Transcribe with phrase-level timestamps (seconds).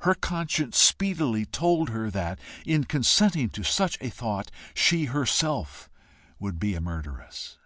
[0.00, 5.88] Her conscience speedily told her that in consenting to such a thought, she herself
[6.40, 7.56] would be a murderess.